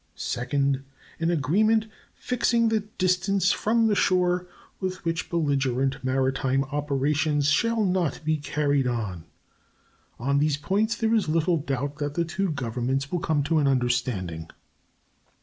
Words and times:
Second. 0.15 0.83
An 1.19 1.29
agreement 1.29 1.85
fixing 2.15 2.69
the 2.69 2.79
distance 2.79 3.51
from 3.51 3.85
the 3.85 3.93
shore 3.93 4.47
within 4.79 4.99
which 5.03 5.29
belligerent 5.29 6.03
maritime 6.03 6.63
operations 6.63 7.49
shall 7.49 7.85
not 7.85 8.19
be 8.25 8.37
carried 8.37 8.87
on. 8.87 9.25
On 10.17 10.39
these 10.39 10.57
points 10.57 10.95
there 10.95 11.13
is 11.13 11.29
little 11.29 11.57
doubt 11.57 11.97
that 11.97 12.15
the 12.15 12.25
two 12.25 12.49
Governments 12.49 13.11
will 13.11 13.19
come 13.19 13.43
to 13.43 13.59
an 13.59 13.67
understanding. 13.67 14.49